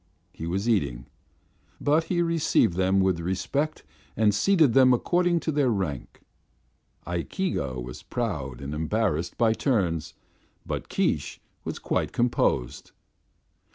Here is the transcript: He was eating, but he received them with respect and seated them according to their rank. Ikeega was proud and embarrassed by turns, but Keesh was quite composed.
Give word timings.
He 0.33 0.47
was 0.47 0.67
eating, 0.67 1.05
but 1.79 2.05
he 2.05 2.23
received 2.23 2.73
them 2.73 3.01
with 3.01 3.19
respect 3.19 3.83
and 4.17 4.33
seated 4.33 4.73
them 4.73 4.95
according 4.95 5.41
to 5.41 5.51
their 5.51 5.69
rank. 5.69 6.21
Ikeega 7.05 7.79
was 7.83 8.01
proud 8.01 8.61
and 8.61 8.73
embarrassed 8.73 9.37
by 9.37 9.53
turns, 9.53 10.15
but 10.65 10.89
Keesh 10.89 11.37
was 11.63 11.77
quite 11.77 12.13
composed. 12.13 12.93